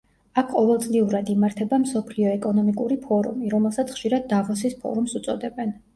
[0.41, 5.81] აქ ყოველწლიურად იმართება მსოფლიო ეკონომიკური ფორუმი, რომელსაც ხშირად დავოსის ფორუმს უწოდებენ.